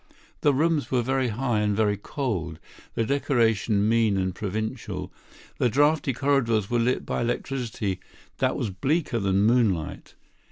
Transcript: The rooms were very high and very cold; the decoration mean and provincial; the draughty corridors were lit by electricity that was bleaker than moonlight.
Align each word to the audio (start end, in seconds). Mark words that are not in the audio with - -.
The 0.41 0.51
rooms 0.51 0.89
were 0.89 1.03
very 1.03 1.27
high 1.27 1.59
and 1.59 1.77
very 1.77 1.95
cold; 1.95 2.57
the 2.95 3.05
decoration 3.05 3.87
mean 3.87 4.17
and 4.17 4.33
provincial; 4.33 5.13
the 5.59 5.69
draughty 5.69 6.11
corridors 6.11 6.71
were 6.71 6.79
lit 6.79 7.05
by 7.05 7.21
electricity 7.21 7.99
that 8.39 8.55
was 8.57 8.71
bleaker 8.71 9.19
than 9.19 9.43
moonlight. 9.43 10.15